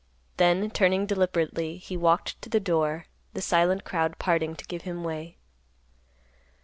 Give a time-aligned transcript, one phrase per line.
[0.37, 3.05] Then, turning deliberately, he walked to the door,
[3.35, 5.37] the silent crowd parting to give him way.